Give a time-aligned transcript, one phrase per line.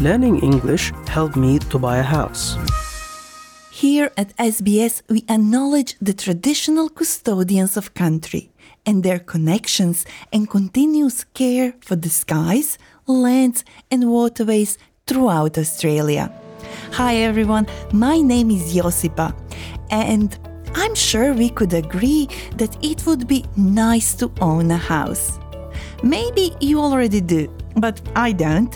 [0.00, 2.56] Learning English helped me to buy a house.
[3.70, 8.50] Here at SBS, we acknowledge the traditional custodians of country
[8.84, 12.76] and their connections and continuous care for the skies,
[13.06, 16.28] lands, and waterways throughout Australia.
[16.94, 19.32] Hi everyone, my name is Josipa,
[19.92, 20.36] and
[20.74, 25.38] I'm sure we could agree that it would be nice to own a house.
[26.02, 28.74] Maybe you already do, but I don't.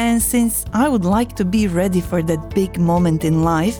[0.00, 3.78] And since I would like to be ready for that big moment in life,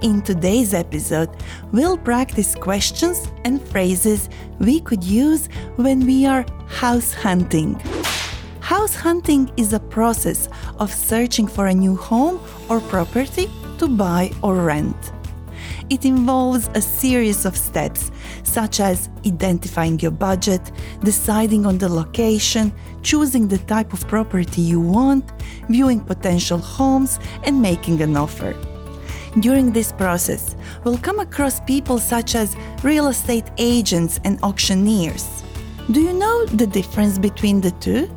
[0.00, 1.28] in today's episode,
[1.72, 4.28] we'll practice questions and phrases
[4.60, 7.74] we could use when we are house hunting.
[8.60, 10.48] House hunting is a process
[10.78, 12.38] of searching for a new home
[12.70, 15.12] or property to buy or rent.
[15.90, 18.12] It involves a series of steps,
[18.44, 20.60] such as identifying your budget,
[21.02, 25.24] deciding on the location, choosing the type of property you want,
[25.68, 28.54] viewing potential homes, and making an offer.
[29.40, 35.42] During this process, we'll come across people such as real estate agents and auctioneers.
[35.90, 38.10] Do you know the difference between the two?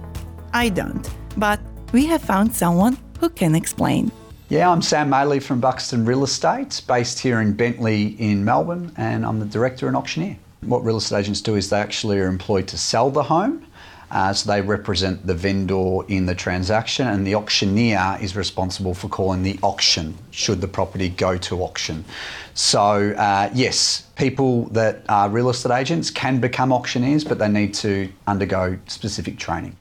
[0.53, 1.59] I don't, but
[1.91, 4.11] we have found someone who can explain.
[4.47, 9.25] Yeah, I'm Sam Maley from Buxton Real Estate, based here in Bentleigh in Melbourne, and
[9.25, 10.37] I'm the director and auctioneer.
[10.61, 13.65] What real estate agents do is they actually are employed to sell the home.
[14.11, 19.43] So they represent the vendor in the transaction, and the auctioneer is responsible for calling
[19.43, 22.05] the auction should the property go to auction.
[22.53, 27.73] So, uh, yes, people that are real estate agents can become auctioneers, but they need
[27.75, 29.77] to undergo specific training.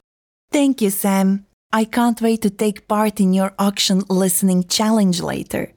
[0.51, 1.45] Thank you, Sam.
[1.71, 5.71] I can't wait to take part in your auction listening challenge later.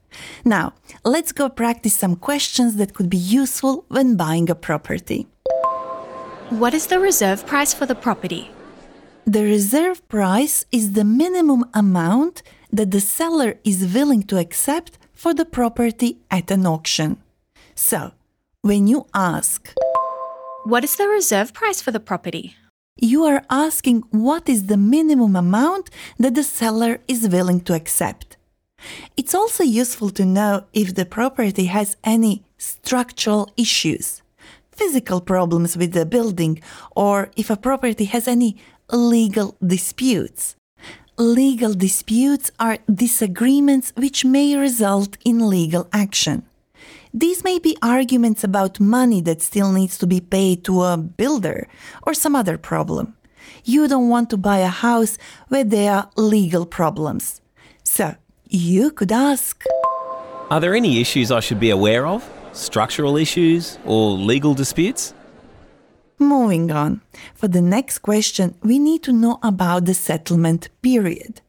[0.45, 5.27] Now, let's go practice some questions that could be useful when buying a property.
[6.59, 8.51] What is the reserve price for the property?
[9.25, 15.33] The reserve price is the minimum amount that the seller is willing to accept for
[15.35, 17.17] the property at an auction.
[17.75, 18.13] So,
[18.63, 19.73] when you ask,
[20.65, 22.57] What is the reserve price for the property?
[23.01, 25.89] you are asking what is the minimum amount
[26.19, 28.37] that the seller is willing to accept.
[29.17, 34.22] It's also useful to know if the property has any structural issues,
[34.83, 36.61] physical problems with the building,
[36.97, 38.57] or if a property has any
[38.91, 40.57] legal disputes.
[41.17, 46.43] Legal disputes are disagreements which may result in legal action.
[47.15, 51.69] These may be arguments about money that still needs to be paid to a builder
[52.05, 53.15] or some other problem.
[53.65, 55.17] You don't want to buy a house
[55.49, 57.41] where there are legal problems.
[57.85, 58.17] So,
[58.49, 59.63] you could ask
[60.51, 62.42] Are there any issues I should be aware of?
[62.53, 65.15] Structural issues or legal disputes?
[66.19, 67.01] Moving on.
[67.35, 71.41] For the next question, we need to know about the settlement period.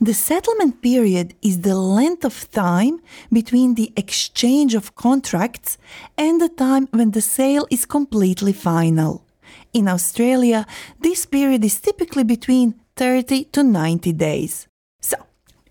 [0.00, 3.00] The settlement period is the length of time
[3.32, 5.78] between the exchange of contracts
[6.18, 9.24] and the time when the sale is completely final.
[9.72, 10.66] In Australia,
[11.00, 14.68] this period is typically between 30 to 90 days.
[15.00, 15.16] So,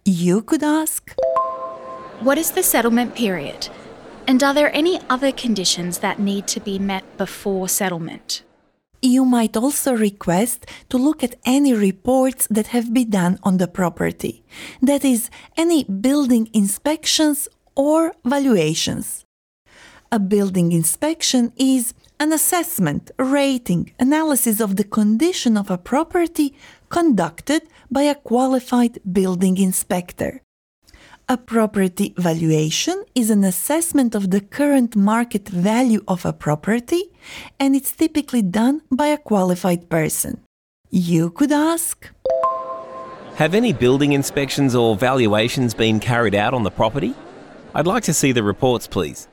[0.03, 1.13] you could ask
[2.21, 3.69] What is the settlement period?
[4.25, 8.43] And are there any other conditions that need to be met before settlement?
[9.01, 13.67] You might also request to look at any reports that have been done on the
[13.67, 14.45] property,
[14.81, 19.25] that is, any building inspections or valuations.
[20.09, 26.55] A building inspection is an assessment, rating, analysis of the condition of a property
[26.87, 30.42] conducted by a qualified building inspector.
[31.29, 37.03] A property valuation is an assessment of the current market value of a property,
[37.57, 40.41] and it's typically done by a qualified person.
[40.89, 42.09] You could ask
[43.35, 47.15] Have any building inspections or valuations been carried out on the property?
[47.73, 49.29] I'd like to see the reports, please.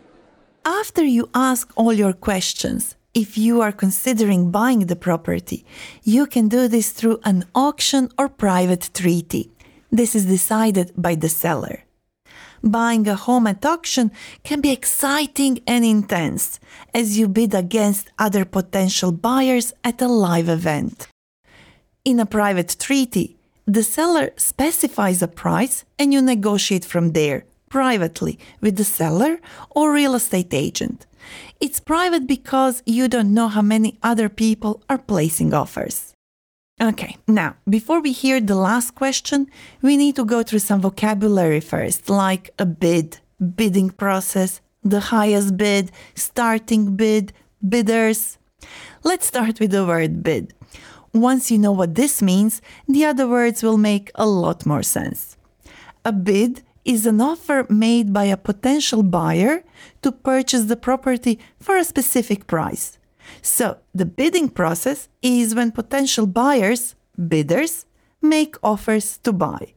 [0.64, 5.64] After you ask all your questions, if you are considering buying the property,
[6.04, 9.50] you can do this through an auction or private treaty.
[9.90, 11.84] This is decided by the seller.
[12.62, 14.12] Buying a home at auction
[14.44, 16.60] can be exciting and intense
[16.94, 21.08] as you bid against other potential buyers at a live event.
[22.04, 28.38] In a private treaty, the seller specifies a price and you negotiate from there privately
[28.60, 29.40] with the seller
[29.70, 31.06] or real estate agent.
[31.60, 36.12] It's private because you don't know how many other people are placing offers.
[36.82, 39.48] Okay, now, before we hear the last question,
[39.82, 43.18] we need to go through some vocabulary first, like a bid,
[43.54, 47.34] bidding process, the highest bid, starting bid,
[47.68, 48.38] bidders.
[49.04, 50.54] Let's start with the word bid.
[51.12, 55.36] Once you know what this means, the other words will make a lot more sense.
[56.06, 59.64] A bid is an offer made by a potential buyer
[60.00, 62.96] to purchase the property for a specific price.
[63.42, 67.86] So, the bidding process is when potential buyers, bidders,
[68.22, 69.74] make offers to buy.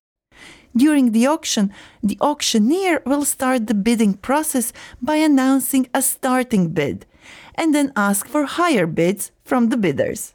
[0.76, 1.72] During the auction,
[2.02, 7.06] the auctioneer will start the bidding process by announcing a starting bid
[7.56, 10.34] and then ask for higher bids from the bidders.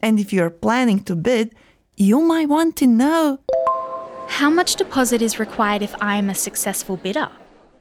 [0.00, 1.54] And if you're planning to bid,
[1.96, 3.40] you might want to know
[4.28, 7.28] How much deposit is required if I am a successful bidder?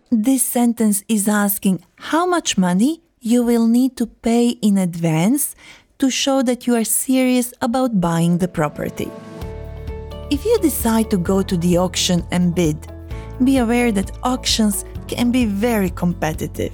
[0.09, 5.55] this sentence is asking how much money you will need to pay in advance
[5.97, 9.11] to show that you are serious about buying the property.
[10.29, 12.77] If you decide to go to the auction and bid,
[13.43, 16.73] be aware that auctions can be very competitive.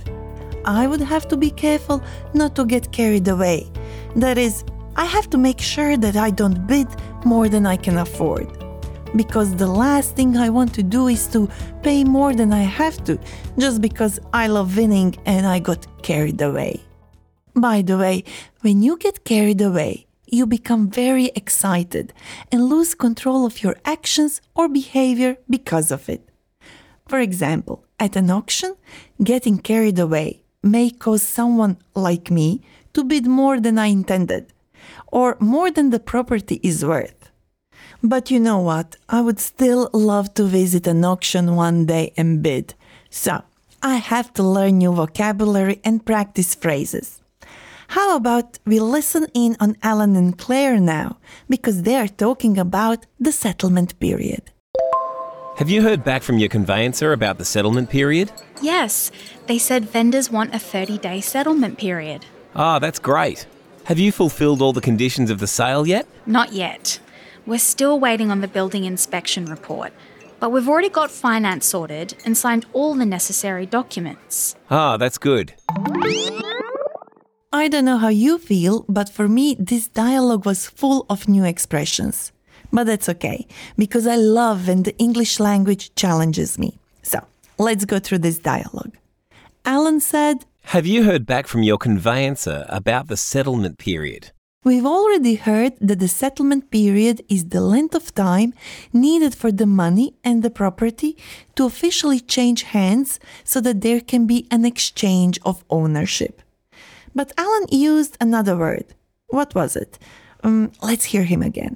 [0.66, 2.02] I would have to be careful
[2.34, 3.70] not to get carried away.
[4.16, 4.64] That is,
[4.96, 6.88] I have to make sure that I don't bid
[7.26, 8.63] more than I can afford.
[9.16, 11.48] Because the last thing I want to do is to
[11.84, 13.20] pay more than I have to,
[13.60, 16.82] just because I love winning and I got carried away.
[17.56, 18.24] By the way,
[18.62, 22.12] when you get carried away, you become very excited
[22.52, 26.28] and lose control of your actions or behavior because of it.
[27.08, 28.76] For example, at an auction,
[29.24, 32.62] getting carried away may cause someone like me
[32.94, 34.54] to bid more than I intended,
[35.12, 37.23] or more than the property is worth.
[38.04, 38.98] But you know what?
[39.08, 42.74] I would still love to visit an auction one day and bid.
[43.10, 43.44] So,
[43.82, 47.22] I have to learn new vocabulary and practice phrases.
[47.88, 51.18] How about we listen in on Alan and Claire now,
[51.48, 54.52] because they are talking about the settlement period.
[55.58, 58.32] Have you heard back from your conveyancer about the settlement period?
[58.62, 59.12] Yes,
[59.48, 62.26] they said vendors want a 30 day settlement period.
[62.56, 63.46] Ah, that's great.
[63.86, 66.08] Have you fulfilled all the conditions of the sale yet?
[66.26, 67.00] Not yet.
[67.46, 69.92] We're still waiting on the building inspection report,
[70.40, 74.56] but we've already got finance sorted and signed all the necessary documents.
[74.72, 75.54] Ah, that's good.
[77.52, 81.44] I don't know how you feel, but for me, this dialogue was full of new
[81.44, 82.32] expressions.
[82.72, 83.46] But that's okay,
[83.78, 86.80] because I love when the English language challenges me.
[87.04, 87.20] So,
[87.60, 88.98] let's go through this dialogue.
[89.66, 94.32] Alan said, Have you heard back from your conveyancer about the settlement period?
[94.66, 98.54] We've already heard that the settlement period is the length of time
[98.94, 101.18] needed for the money and the property
[101.56, 106.42] to officially change hands so that there can be an exchange of ownership.
[107.14, 108.86] But Alan used another word.
[109.28, 110.00] What was it?
[110.46, 111.76] Um, let's hear him again.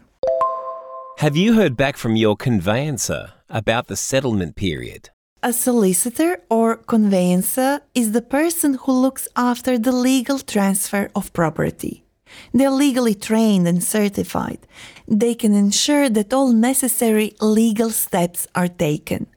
[1.17, 5.09] Have you heard back from your conveyancer about the settlement period?
[5.43, 12.06] A solicitor or conveyancer is the person who looks after the legal transfer of property.
[12.53, 14.59] They're legally trained and certified.
[15.07, 19.27] They can ensure that all necessary legal steps are taken.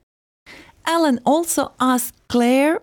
[0.87, 2.81] Alan also asked Claire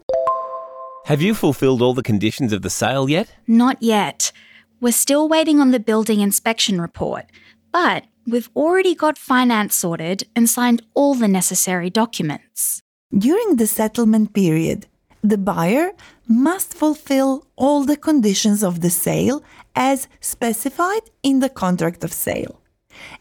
[1.05, 3.27] Have you fulfilled all the conditions of the sale yet?
[3.47, 4.31] Not yet.
[4.79, 7.25] We're still waiting on the building inspection report,
[7.71, 12.81] but we've already got finance sorted and signed all the necessary documents.
[13.17, 14.85] During the settlement period,
[15.29, 15.91] the buyer
[16.27, 19.43] must fulfill all the conditions of the sale
[19.75, 22.61] as specified in the contract of sale.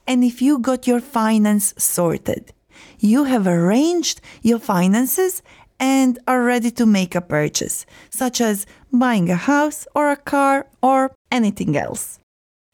[0.06, 2.52] And if you got your finance sorted,
[2.98, 5.42] you have arranged your finances
[5.78, 10.66] and are ready to make a purchase, such as buying a house or a car
[10.82, 12.18] or anything else.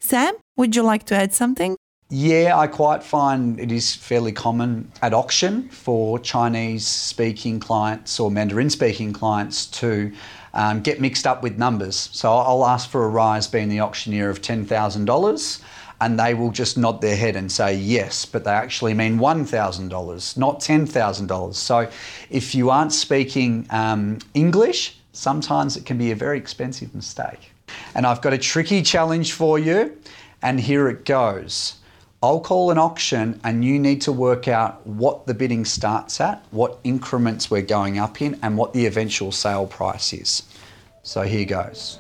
[0.01, 1.77] Sam, would you like to add something?
[2.15, 8.31] Yeah, I quite find it is fairly common at auction for Chinese speaking clients or
[8.31, 10.13] Mandarin speaking clients to
[10.53, 12.11] um, get mixed up with numbers.
[12.13, 15.63] So I'll ask for a rise being the auctioneer of $10,000
[16.03, 20.37] and they will just nod their head and say yes, but they actually mean $1,000,
[20.37, 21.55] not $10,000.
[21.55, 21.89] So
[22.29, 27.53] if you aren't speaking um, English, sometimes it can be a very expensive mistake.
[27.95, 29.97] And I've got a tricky challenge for you,
[30.43, 31.77] and here it goes.
[32.25, 36.45] I'll call an auction and you need to work out what the bidding starts at,
[36.53, 40.45] what increments we're going up in, and what the eventual sale price is.
[41.03, 41.99] So here goes.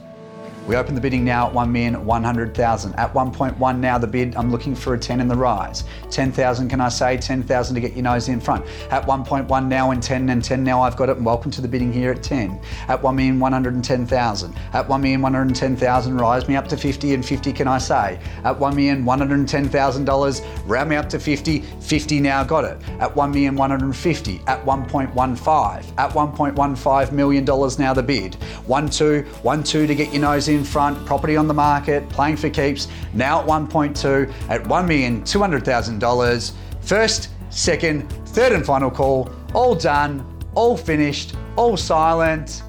[0.68, 2.96] We open the bidding now at 1,100,000.
[2.96, 5.82] At 1.1 now the bid, I'm looking for a 10 in the rise.
[6.10, 7.16] 10,000 can I say?
[7.16, 8.64] 10,000 to get your nose in front.
[8.92, 11.66] At 1.1 now and 10 and 10 now I've got it and welcome to the
[11.66, 12.60] bidding here at 10.
[12.86, 14.56] At 1,110,000.
[14.72, 18.20] At 1,110,000 rise me up to 50 and 50 can I say?
[18.44, 22.80] At $1,110,000 round me up to 50, 50 now got it.
[23.00, 28.36] At 1,150, at 1.15, at $1.15 million now the bid.
[28.36, 32.36] 1 2, 1 2 to get your nose in front, property on the market, playing
[32.36, 36.52] for keeps, now at 1.2, at $1,200,000.
[36.80, 42.62] First second, third and final call, all done, all finished, all silent,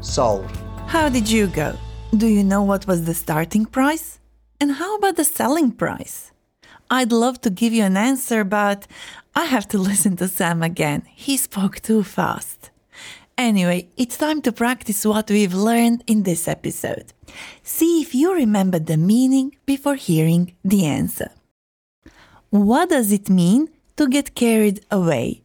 [0.00, 0.50] sold.
[0.86, 1.76] How did you go?
[2.16, 4.18] Do you know what was the starting price?
[4.60, 6.32] And how about the selling price?
[6.90, 8.86] I'd love to give you an answer, but
[9.34, 11.02] I have to listen to Sam again.
[11.14, 12.69] He spoke too fast.
[13.40, 17.14] Anyway, it's time to practice what we've learned in this episode.
[17.62, 21.30] See if you remember the meaning before hearing the answer.
[22.50, 25.40] What does it mean to get carried away?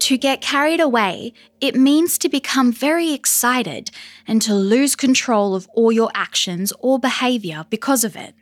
[0.00, 3.92] To get carried away, it means to become very excited
[4.26, 8.34] and to lose control of all your actions or behavior because of it.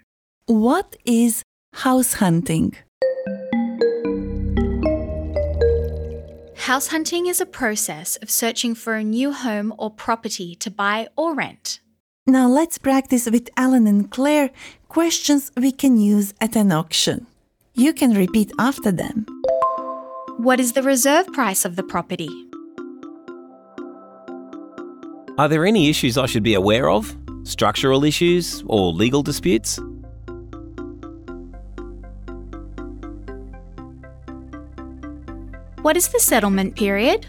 [0.46, 1.42] What is
[1.74, 2.76] house hunting?
[6.68, 11.08] House hunting is a process of searching for a new home or property to buy
[11.16, 11.80] or rent.
[12.26, 14.50] Now let's practice with Alan and Claire
[14.90, 17.26] questions we can use at an auction.
[17.72, 19.24] You can repeat after them.
[20.36, 22.28] What is the reserve price of the property?
[25.38, 27.16] Are there any issues I should be aware of?
[27.44, 29.80] Structural issues or legal disputes?
[35.88, 37.24] What is the settlement period?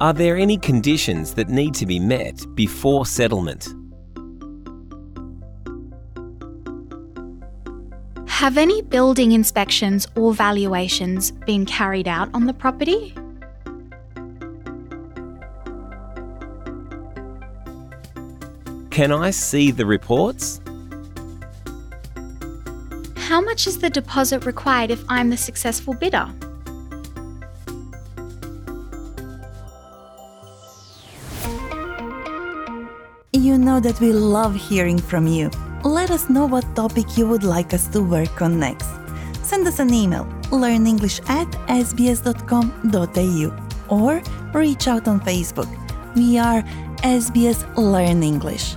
[0.00, 3.68] Are there any conditions that need to be met before settlement?
[8.26, 13.12] Have any building inspections or valuations been carried out on the property?
[18.90, 20.58] Can I see the reports?
[23.36, 26.26] How much is the deposit required if I'm the successful bidder?
[33.34, 35.50] You know that we love hearing from you.
[35.84, 38.88] Let us know what topic you would like us to work on next.
[39.42, 43.48] Send us an email learnenglish at sbs.com.au
[43.94, 44.22] or
[44.58, 45.68] reach out on Facebook.
[46.16, 46.62] We are
[47.04, 48.76] SBS Learn English.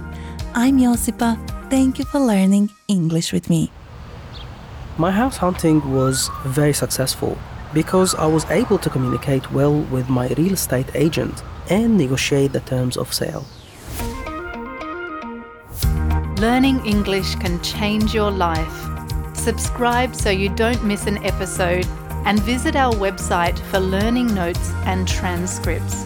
[0.54, 1.40] I'm Josipa.
[1.70, 3.72] Thank you for learning English with me.
[5.00, 7.38] My house hunting was very successful
[7.74, 12.60] because I was able to communicate well with my real estate agent and negotiate the
[12.60, 13.46] terms of sale.
[16.42, 18.78] Learning English can change your life.
[19.34, 21.88] Subscribe so you don't miss an episode
[22.26, 26.04] and visit our website for learning notes and transcripts.